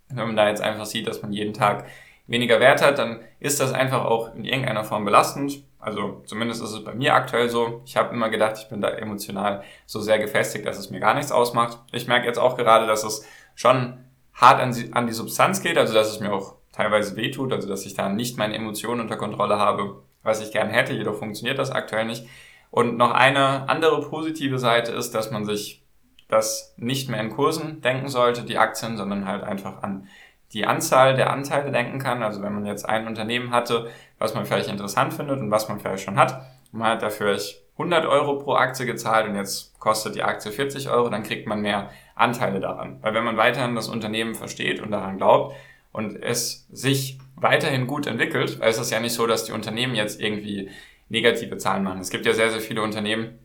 Wenn 0.09 0.27
man 0.27 0.35
da 0.35 0.50
jetzt 0.50 0.62
einfach 0.62 0.85
sieht, 0.85 1.07
dass 1.07 1.21
man 1.21 1.31
jeden 1.31 1.53
Tag 1.53 1.85
weniger 2.27 2.60
Wert 2.60 2.82
hat, 2.82 2.98
dann 2.98 3.20
ist 3.39 3.60
das 3.60 3.74
einfach 3.74 4.05
auch 4.05 4.34
in 4.34 4.46
irgendeiner 4.46 4.84
Form 4.84 5.05
belastend. 5.05 5.63
Also 5.79 6.24
zumindest 6.25 6.63
ist 6.63 6.72
es 6.72 6.84
bei 6.84 6.94
mir 6.94 7.13
aktuell 7.13 7.50
so. 7.50 7.82
Ich 7.86 7.96
habe 7.96 8.13
immer 8.13 8.29
gedacht, 8.29 8.58
ich 8.58 8.70
bin 8.70 8.82
da 8.82 8.89
emotional 8.89 9.63
so 9.86 10.00
sehr 10.00 10.17
gefestigt, 10.17 10.65
dass 10.65 10.79
es 10.79 10.89
mir 10.89 11.00
gar 11.00 11.13
nichts 11.13 11.32
ausmacht. 11.32 11.77
Ich 11.91 12.08
merke 12.08 12.25
jetzt 12.25 12.39
auch 12.39 12.58
gerade, 12.58 12.88
dass 12.88 13.03
es 13.03 13.27
schon 13.53 14.00
hart 14.34 14.60
an 14.60 14.74
die, 14.74 14.91
an 14.94 15.08
die 15.08 15.13
Substanz 15.13 15.62
geht, 15.62 15.77
also 15.77 15.94
dass 15.94 16.10
es 16.10 16.20
mir 16.20 16.34
auch 16.34 16.55
teilweise 16.72 17.15
wehtut, 17.15 17.53
also 17.53 17.70
dass 17.70 17.86
ich 17.86 17.94
da 17.94 18.10
nicht 18.10 18.38
meine 18.38 18.55
Emotionen 18.55 19.01
unter 19.01 19.15
Kontrolle 19.15 19.58
habe, 19.58 20.01
was 20.24 20.41
ich 20.41 20.51
gern 20.51 20.70
hätte, 20.70 20.94
jedoch 20.94 21.15
funktioniert 21.15 21.60
das 21.60 21.72
aktuell 21.72 22.05
nicht. 22.05 22.25
Und 22.72 22.98
noch 22.98 23.12
eine 23.12 23.70
andere 23.70 24.01
positive 24.01 24.60
Seite 24.60 24.91
ist, 24.91 25.12
dass 25.12 25.32
man 25.32 25.46
sich 25.46 25.86
das 26.27 26.74
nicht 26.77 27.10
mehr 27.10 27.22
in 27.22 27.29
Kursen 27.29 27.82
denken 27.82 28.10
sollte, 28.10 28.44
die 28.44 28.58
Aktien, 28.58 28.98
sondern 28.98 29.27
halt 29.27 29.44
einfach 29.44 29.84
an 29.84 30.08
die 30.55 30.65
Anzahl 30.65 31.15
der 31.15 31.31
Anteile 31.31 31.69
denken 31.71 32.00
kann. 32.00 32.24
Also 32.24 32.41
wenn 32.41 32.53
man 32.53 32.65
jetzt 32.65 32.88
ein 32.88 33.07
Unternehmen 33.07 33.51
hatte, 33.51 33.91
was 34.17 34.33
man 34.33 34.45
vielleicht 34.45 34.69
interessant 34.69 35.13
findet 35.13 35.39
und 35.39 35.51
was 35.51 35.67
man 35.67 35.79
vielleicht 35.79 36.03
schon 36.03 36.17
hat, 36.17 36.41
und 36.71 36.79
man 36.79 36.91
hat 36.91 37.03
dafür 37.03 37.38
100 37.74 38.05
Euro 38.05 38.38
pro 38.38 38.53
Aktie 38.53 38.85
gezahlt 38.85 39.27
und 39.27 39.35
jetzt 39.35 39.77
kostet 39.79 40.15
die 40.15 40.24
Aktie 40.24 40.51
40 40.51 40.89
Euro, 40.89 41.09
dann 41.09 41.24
kriegt 41.24 41.45
man 41.45 41.62
mehr 41.62 41.89
Anteile 42.15 42.62
daran. 42.62 43.00
Weil 43.01 43.13
wenn 43.13 43.25
man 43.25 43.35
weiterhin 43.35 43.75
das 43.75 43.89
Unternehmen 43.89 44.33
versteht 44.33 44.79
und 44.79 44.91
daran 44.91 45.17
glaubt 45.17 45.55
und 45.91 46.24
es 46.24 46.67
sich 46.71 47.19
weiterhin 47.35 47.85
gut 47.85 48.07
entwickelt, 48.07 48.62
weil 48.62 48.69
es 48.69 48.79
ist 48.79 48.91
ja 48.91 49.01
nicht 49.01 49.13
so, 49.13 49.27
dass 49.27 49.43
die 49.43 49.51
Unternehmen 49.51 49.93
jetzt 49.93 50.21
irgendwie 50.21 50.69
negative 51.09 51.57
Zahlen 51.57 51.83
machen. 51.83 52.00
Es 52.00 52.09
gibt 52.09 52.25
ja 52.25 52.33
sehr, 52.33 52.50
sehr 52.50 52.62
viele 52.62 52.81
Unternehmen, 52.81 53.39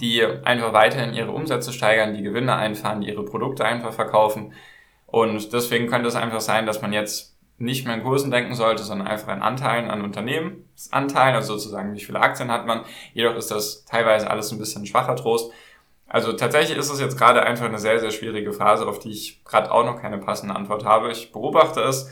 die 0.00 0.24
einfach 0.24 0.72
weiterhin 0.72 1.14
ihre 1.14 1.30
Umsätze 1.30 1.72
steigern, 1.72 2.14
die 2.14 2.22
Gewinne 2.22 2.56
einfahren, 2.56 3.02
die 3.02 3.08
ihre 3.08 3.24
Produkte 3.24 3.64
einfach 3.64 3.92
verkaufen. 3.92 4.52
Und 5.14 5.52
deswegen 5.52 5.86
könnte 5.86 6.08
es 6.08 6.16
einfach 6.16 6.40
sein, 6.40 6.66
dass 6.66 6.82
man 6.82 6.92
jetzt 6.92 7.36
nicht 7.56 7.86
mehr 7.86 7.94
in 7.94 8.02
Kursen 8.02 8.32
denken 8.32 8.56
sollte, 8.56 8.82
sondern 8.82 9.06
einfach 9.06 9.32
in 9.32 9.42
Anteilen 9.42 9.88
an 9.88 10.02
Unternehmensanteilen, 10.02 11.36
also 11.36 11.56
sozusagen 11.56 11.94
wie 11.94 12.00
viele 12.00 12.18
Aktien 12.18 12.50
hat 12.50 12.66
man. 12.66 12.84
Jedoch 13.12 13.36
ist 13.36 13.52
das 13.52 13.84
teilweise 13.84 14.28
alles 14.28 14.50
ein 14.50 14.58
bisschen 14.58 14.86
schwacher 14.86 15.14
Trost. 15.14 15.52
Also 16.08 16.32
tatsächlich 16.32 16.76
ist 16.76 16.90
es 16.90 16.98
jetzt 16.98 17.16
gerade 17.16 17.44
einfach 17.44 17.66
eine 17.66 17.78
sehr, 17.78 18.00
sehr 18.00 18.10
schwierige 18.10 18.52
Phase, 18.52 18.88
auf 18.88 18.98
die 18.98 19.12
ich 19.12 19.44
gerade 19.44 19.70
auch 19.70 19.84
noch 19.84 20.02
keine 20.02 20.18
passende 20.18 20.56
Antwort 20.56 20.84
habe. 20.84 21.12
Ich 21.12 21.30
beobachte 21.30 21.80
es. 21.82 22.10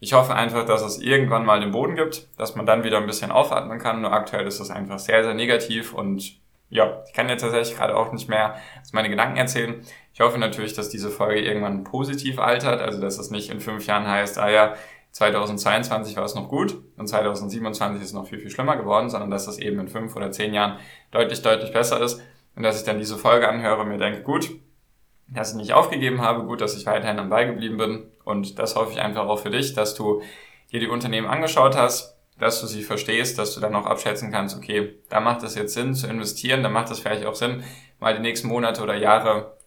Ich 0.00 0.14
hoffe 0.14 0.34
einfach, 0.34 0.64
dass 0.64 0.80
es 0.80 1.02
irgendwann 1.02 1.44
mal 1.44 1.60
den 1.60 1.72
Boden 1.72 1.96
gibt, 1.96 2.28
dass 2.38 2.56
man 2.56 2.64
dann 2.64 2.82
wieder 2.82 2.96
ein 2.96 3.06
bisschen 3.06 3.30
aufatmen 3.30 3.78
kann. 3.78 4.00
Nur 4.00 4.14
aktuell 4.14 4.46
ist 4.46 4.58
es 4.58 4.70
einfach 4.70 4.98
sehr, 4.98 5.22
sehr 5.22 5.34
negativ 5.34 5.92
und 5.92 6.40
ja, 6.70 7.02
ich 7.06 7.12
kann 7.12 7.28
jetzt 7.28 7.42
tatsächlich 7.42 7.76
gerade 7.76 7.96
auch 7.96 8.12
nicht 8.12 8.28
mehr 8.28 8.56
meine 8.92 9.08
Gedanken 9.08 9.36
erzählen. 9.36 9.82
Ich 10.18 10.24
hoffe 10.24 10.38
natürlich, 10.38 10.72
dass 10.72 10.88
diese 10.88 11.10
Folge 11.10 11.42
irgendwann 11.42 11.84
positiv 11.84 12.40
altert, 12.40 12.80
also 12.80 13.00
dass 13.00 13.20
es 13.20 13.30
nicht 13.30 13.50
in 13.50 13.60
fünf 13.60 13.86
Jahren 13.86 14.04
heißt, 14.04 14.36
ah 14.38 14.50
ja, 14.50 14.74
2022 15.12 16.16
war 16.16 16.24
es 16.24 16.34
noch 16.34 16.48
gut 16.48 16.76
und 16.96 17.06
2027 17.06 18.02
ist 18.02 18.08
es 18.08 18.14
noch 18.14 18.26
viel, 18.26 18.40
viel 18.40 18.50
schlimmer 18.50 18.76
geworden, 18.76 19.10
sondern 19.10 19.30
dass 19.30 19.46
es 19.46 19.60
eben 19.60 19.78
in 19.78 19.86
fünf 19.86 20.16
oder 20.16 20.32
zehn 20.32 20.54
Jahren 20.54 20.80
deutlich, 21.12 21.40
deutlich 21.42 21.72
besser 21.72 22.00
ist 22.02 22.20
und 22.56 22.64
dass 22.64 22.80
ich 22.80 22.84
dann 22.84 22.98
diese 22.98 23.16
Folge 23.16 23.48
anhöre 23.48 23.82
und 23.82 23.90
mir 23.90 23.98
denke, 23.98 24.22
gut, 24.22 24.50
dass 25.28 25.52
ich 25.52 25.56
nicht 25.56 25.72
aufgegeben 25.72 26.20
habe, 26.20 26.42
gut, 26.46 26.62
dass 26.62 26.76
ich 26.76 26.84
weiterhin 26.84 27.20
am 27.20 27.30
Ball 27.30 27.46
geblieben 27.46 27.76
bin 27.76 28.08
und 28.24 28.58
das 28.58 28.74
hoffe 28.74 28.90
ich 28.90 29.00
einfach 29.00 29.28
auch 29.28 29.38
für 29.38 29.50
dich, 29.50 29.74
dass 29.74 29.94
du 29.94 30.22
dir 30.72 30.80
die 30.80 30.88
Unternehmen 30.88 31.28
angeschaut 31.28 31.76
hast, 31.76 32.18
dass 32.40 32.60
du 32.60 32.66
sie 32.66 32.82
verstehst, 32.82 33.38
dass 33.38 33.54
du 33.54 33.60
dann 33.60 33.76
auch 33.76 33.86
abschätzen 33.86 34.32
kannst, 34.32 34.56
okay, 34.56 34.96
da 35.10 35.20
macht 35.20 35.44
es 35.44 35.54
jetzt 35.54 35.74
Sinn 35.74 35.94
zu 35.94 36.08
investieren, 36.08 36.64
da 36.64 36.68
macht 36.68 36.90
es 36.90 36.98
vielleicht 36.98 37.24
auch 37.24 37.36
Sinn, 37.36 37.62
mal 38.00 38.16
die 38.16 38.20
nächsten 38.20 38.48
Monate 38.48 38.82
oder 38.82 38.96
Jahre 38.96 39.57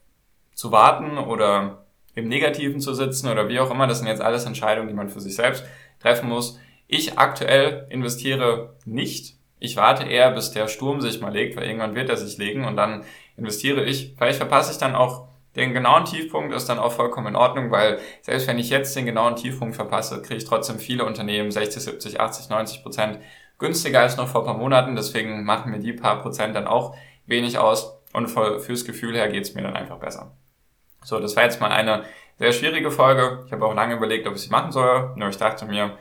zu 0.53 0.71
warten 0.71 1.17
oder 1.17 1.85
im 2.15 2.27
Negativen 2.27 2.81
zu 2.81 2.93
sitzen 2.93 3.29
oder 3.29 3.47
wie 3.47 3.59
auch 3.59 3.71
immer. 3.71 3.87
Das 3.87 3.99
sind 3.99 4.07
jetzt 4.07 4.21
alles 4.21 4.45
Entscheidungen, 4.45 4.87
die 4.87 4.93
man 4.93 5.09
für 5.09 5.21
sich 5.21 5.35
selbst 5.35 5.63
treffen 5.99 6.29
muss. 6.29 6.59
Ich 6.87 7.17
aktuell 7.17 7.87
investiere 7.89 8.75
nicht. 8.85 9.37
Ich 9.59 9.77
warte 9.77 10.03
eher, 10.03 10.31
bis 10.31 10.51
der 10.51 10.67
Sturm 10.67 11.01
sich 11.01 11.21
mal 11.21 11.31
legt, 11.31 11.55
weil 11.55 11.65
irgendwann 11.65 11.95
wird 11.95 12.09
er 12.09 12.17
sich 12.17 12.37
legen 12.37 12.65
und 12.65 12.75
dann 12.75 13.03
investiere 13.37 13.83
ich. 13.83 14.15
Vielleicht 14.17 14.37
verpasse 14.37 14.71
ich 14.71 14.77
dann 14.77 14.95
auch 14.95 15.27
den 15.55 15.73
genauen 15.73 16.05
Tiefpunkt 16.05 16.55
ist 16.55 16.69
dann 16.69 16.79
auch 16.79 16.93
vollkommen 16.93 17.27
in 17.27 17.35
Ordnung, 17.35 17.71
weil 17.71 17.99
selbst 18.21 18.47
wenn 18.47 18.57
ich 18.57 18.69
jetzt 18.69 18.95
den 18.95 19.05
genauen 19.05 19.35
Tiefpunkt 19.35 19.75
verpasse, 19.75 20.21
kriege 20.21 20.37
ich 20.37 20.45
trotzdem 20.45 20.79
viele 20.79 21.05
Unternehmen 21.05 21.51
60, 21.51 21.83
70, 21.83 22.19
80, 22.21 22.49
90 22.49 22.83
Prozent 22.83 23.19
günstiger 23.57 23.99
als 23.99 24.15
noch 24.15 24.29
vor 24.29 24.45
paar 24.45 24.57
Monaten. 24.57 24.95
Deswegen 24.95 25.43
machen 25.43 25.71
mir 25.71 25.79
die 25.79 25.93
paar 25.93 26.21
Prozent 26.21 26.55
dann 26.55 26.67
auch 26.67 26.95
wenig 27.25 27.57
aus 27.57 27.99
und 28.13 28.27
fürs 28.27 28.85
Gefühl 28.85 29.15
her 29.15 29.29
geht's 29.29 29.53
mir 29.53 29.63
dann 29.63 29.75
einfach 29.75 29.99
besser. 29.99 30.31
So, 31.03 31.19
das 31.19 31.35
war 31.35 31.43
jetzt 31.43 31.59
mal 31.61 31.71
eine 31.71 32.03
sehr 32.37 32.51
schwierige 32.53 32.91
Folge. 32.91 33.43
Ich 33.45 33.51
habe 33.51 33.65
auch 33.65 33.73
lange 33.73 33.95
überlegt, 33.95 34.27
ob 34.27 34.35
ich 34.35 34.41
sie 34.41 34.49
machen 34.49 34.71
soll. 34.71 35.11
Nur 35.15 35.29
ich 35.29 35.37
dachte 35.37 35.65
mir, 35.65 35.97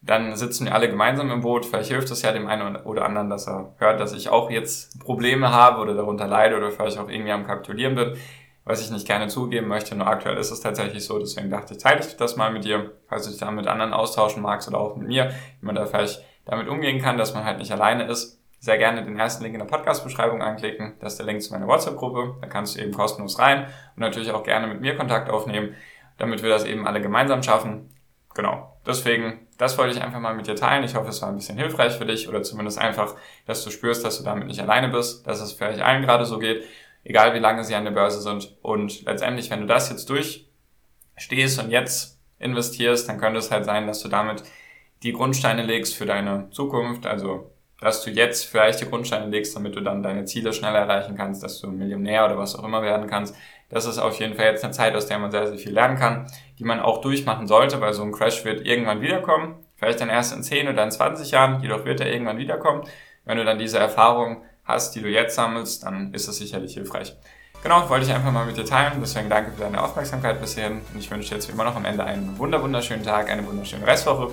dann 0.00 0.36
sitzen 0.36 0.66
wir 0.66 0.74
alle 0.74 0.88
gemeinsam 0.88 1.30
im 1.30 1.40
Boot. 1.40 1.66
Vielleicht 1.66 1.90
hilft 1.90 2.10
es 2.10 2.22
ja 2.22 2.32
dem 2.32 2.46
einen 2.46 2.76
oder 2.76 3.04
anderen, 3.04 3.30
dass 3.30 3.46
er 3.46 3.74
hört, 3.78 4.00
dass 4.00 4.12
ich 4.12 4.28
auch 4.28 4.50
jetzt 4.50 5.00
Probleme 5.00 5.50
habe 5.50 5.80
oder 5.80 5.94
darunter 5.94 6.26
leide 6.26 6.56
oder 6.56 6.70
vielleicht 6.70 6.98
auch 6.98 7.08
irgendwie 7.08 7.32
am 7.32 7.46
Kapitulieren 7.46 7.94
bin 7.94 8.16
was 8.64 8.80
ich 8.80 8.90
nicht 8.90 9.06
gerne 9.06 9.28
zugeben 9.28 9.68
möchte. 9.68 9.94
Nur 9.94 10.06
aktuell 10.06 10.36
ist 10.36 10.50
es 10.50 10.60
tatsächlich 10.60 11.04
so, 11.04 11.18
deswegen 11.18 11.50
dachte 11.50 11.74
ich, 11.74 11.82
teile 11.82 12.00
ich 12.00 12.16
das 12.16 12.36
mal 12.36 12.52
mit 12.52 12.64
dir, 12.64 12.92
falls 13.08 13.24
du 13.24 13.30
dich 13.30 13.40
da 13.40 13.50
mit 13.50 13.66
anderen 13.66 13.92
austauschen 13.92 14.42
magst 14.42 14.68
oder 14.68 14.78
auch 14.78 14.96
mit 14.96 15.08
mir, 15.08 15.30
wie 15.60 15.66
man 15.66 15.74
da 15.74 15.86
vielleicht 15.86 16.22
damit 16.44 16.68
umgehen 16.68 17.00
kann, 17.00 17.18
dass 17.18 17.34
man 17.34 17.44
halt 17.44 17.58
nicht 17.58 17.72
alleine 17.72 18.04
ist. 18.04 18.41
Sehr 18.62 18.78
gerne 18.78 19.04
den 19.04 19.18
ersten 19.18 19.42
Link 19.42 19.54
in 19.54 19.58
der 19.58 19.66
Podcast-Beschreibung 19.66 20.40
anklicken. 20.40 20.94
Das 21.00 21.14
ist 21.14 21.18
der 21.18 21.26
Link 21.26 21.42
zu 21.42 21.52
meiner 21.52 21.66
WhatsApp-Gruppe. 21.66 22.36
Da 22.40 22.46
kannst 22.46 22.76
du 22.76 22.80
eben 22.80 22.92
kostenlos 22.92 23.40
rein 23.40 23.64
und 23.96 24.00
natürlich 24.00 24.30
auch 24.30 24.44
gerne 24.44 24.68
mit 24.68 24.80
mir 24.80 24.96
Kontakt 24.96 25.28
aufnehmen, 25.28 25.74
damit 26.16 26.42
wir 26.44 26.50
das 26.50 26.64
eben 26.64 26.86
alle 26.86 27.00
gemeinsam 27.00 27.42
schaffen. 27.42 27.88
Genau. 28.34 28.76
Deswegen, 28.86 29.48
das 29.58 29.76
wollte 29.78 29.96
ich 29.96 30.02
einfach 30.02 30.20
mal 30.20 30.34
mit 30.34 30.46
dir 30.46 30.54
teilen. 30.54 30.84
Ich 30.84 30.94
hoffe, 30.94 31.08
es 31.08 31.20
war 31.20 31.28
ein 31.28 31.36
bisschen 31.36 31.58
hilfreich 31.58 31.94
für 31.94 32.06
dich 32.06 32.28
oder 32.28 32.42
zumindest 32.42 32.78
einfach, 32.78 33.16
dass 33.46 33.64
du 33.64 33.70
spürst, 33.70 34.04
dass 34.04 34.18
du 34.18 34.24
damit 34.24 34.46
nicht 34.46 34.60
alleine 34.60 34.88
bist, 34.88 35.26
dass 35.26 35.40
es 35.40 35.52
vielleicht 35.52 35.80
allen 35.80 36.02
gerade 36.02 36.24
so 36.24 36.38
geht 36.38 36.62
egal 37.04 37.34
wie 37.34 37.38
lange 37.38 37.64
sie 37.64 37.74
an 37.74 37.84
der 37.84 37.92
Börse 37.92 38.20
sind. 38.20 38.56
Und 38.62 39.02
letztendlich, 39.02 39.50
wenn 39.50 39.60
du 39.60 39.66
das 39.66 39.90
jetzt 39.90 40.08
durchstehst 40.08 41.58
und 41.58 41.70
jetzt 41.70 42.20
investierst, 42.38 43.08
dann 43.08 43.18
könnte 43.18 43.38
es 43.38 43.50
halt 43.50 43.64
sein, 43.64 43.86
dass 43.86 44.02
du 44.02 44.08
damit 44.08 44.42
die 45.02 45.12
Grundsteine 45.12 45.62
legst 45.62 45.94
für 45.94 46.06
deine 46.06 46.48
Zukunft. 46.50 47.06
Also, 47.06 47.50
dass 47.82 48.04
du 48.04 48.10
jetzt 48.10 48.44
vielleicht 48.46 48.80
die 48.80 48.88
Grundsteine 48.88 49.26
legst, 49.26 49.56
damit 49.56 49.74
du 49.74 49.80
dann 49.80 50.04
deine 50.04 50.24
Ziele 50.24 50.52
schneller 50.52 50.78
erreichen 50.78 51.16
kannst, 51.16 51.42
dass 51.42 51.60
du 51.60 51.66
Millionär 51.66 52.24
oder 52.24 52.38
was 52.38 52.54
auch 52.54 52.62
immer 52.62 52.80
werden 52.80 53.08
kannst. 53.08 53.34
Das 53.68 53.86
ist 53.86 53.98
auf 53.98 54.20
jeden 54.20 54.34
Fall 54.34 54.46
jetzt 54.46 54.62
eine 54.62 54.72
Zeit, 54.72 54.94
aus 54.94 55.06
der 55.06 55.18
man 55.18 55.32
sehr, 55.32 55.48
sehr 55.48 55.58
viel 55.58 55.72
lernen 55.72 55.98
kann, 55.98 56.26
die 56.60 56.64
man 56.64 56.78
auch 56.78 57.00
durchmachen 57.00 57.48
sollte, 57.48 57.80
weil 57.80 57.92
so 57.92 58.04
ein 58.04 58.12
Crash 58.12 58.44
wird 58.44 58.64
irgendwann 58.64 59.00
wiederkommen. 59.00 59.56
Vielleicht 59.74 60.00
dann 60.00 60.10
erst 60.10 60.32
in 60.32 60.44
10 60.44 60.68
oder 60.68 60.84
in 60.84 60.92
20 60.92 61.32
Jahren, 61.32 61.60
jedoch 61.60 61.84
wird 61.84 62.00
er 62.00 62.12
irgendwann 62.12 62.38
wiederkommen. 62.38 62.84
Wenn 63.24 63.38
du 63.38 63.44
dann 63.44 63.58
diese 63.58 63.80
Erfahrung 63.80 64.42
hast, 64.62 64.94
die 64.94 65.02
du 65.02 65.08
jetzt 65.08 65.34
sammelst, 65.34 65.82
dann 65.82 66.14
ist 66.14 66.28
das 66.28 66.36
sicherlich 66.36 66.74
hilfreich. 66.74 67.16
Genau, 67.64 67.88
wollte 67.88 68.06
ich 68.06 68.12
einfach 68.12 68.30
mal 68.30 68.46
mit 68.46 68.56
dir 68.56 68.64
teilen. 68.64 68.92
Deswegen 69.00 69.28
danke 69.28 69.50
für 69.52 69.60
deine 69.60 69.82
Aufmerksamkeit 69.82 70.40
bis 70.40 70.54
hierhin. 70.54 70.82
Und 70.92 71.00
ich 71.00 71.10
wünsche 71.10 71.30
dir 71.30 71.34
jetzt 71.36 71.48
wie 71.48 71.52
immer 71.52 71.64
noch 71.64 71.74
am 71.74 71.84
Ende 71.84 72.04
einen 72.04 72.38
wunderschönen 72.38 73.02
Tag, 73.02 73.28
eine 73.28 73.44
wunderschöne 73.44 73.84
Restwoche. 73.84 74.32